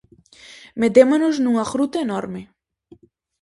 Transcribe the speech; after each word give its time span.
Metémonos 0.81 1.35
nunha 1.39 1.65
gruta 1.73 1.97
enorme. 2.07 2.41